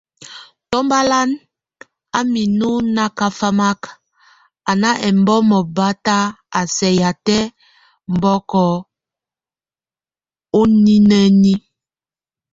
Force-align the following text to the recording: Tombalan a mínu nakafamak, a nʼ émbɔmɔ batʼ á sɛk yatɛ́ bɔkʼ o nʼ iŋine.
Tombalan 0.71 1.29
a 2.17 2.19
mínu 2.33 2.71
nakafamak, 2.95 3.79
a 4.69 4.71
nʼ 4.81 4.91
émbɔmɔ 5.07 5.57
batʼ 5.75 6.15
á 6.59 6.61
sɛk 6.75 6.95
yatɛ́ 7.01 7.41
bɔkʼ 8.21 8.53
o 10.57 10.61
nʼ 10.81 10.87
iŋine. 10.95 11.53